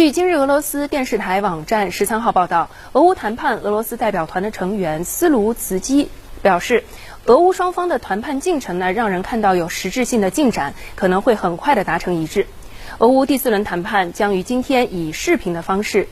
[0.00, 6.08] 据今日俄罗斯电视台网站十三号报道俄乌谈判俄罗斯代表团的成员斯卢茨基
[6.40, 6.84] 表示
[7.26, 12.46] 俄乌双方的谈判进程呢让人看到有实质性的进展可能会很快的达成一致。
[12.96, 16.08] 俄乌第四轮谈判将于今天以视频的方式